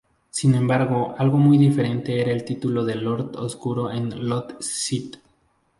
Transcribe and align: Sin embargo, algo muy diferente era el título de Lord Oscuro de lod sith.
Sin 0.31 0.55
embargo, 0.55 1.13
algo 1.19 1.37
muy 1.37 1.59
diferente 1.59 2.19
era 2.19 2.31
el 2.31 2.43
título 2.43 2.83
de 2.83 2.95
Lord 2.95 3.35
Oscuro 3.35 3.89
de 3.89 3.99
lod 4.15 4.59
sith. 4.59 5.17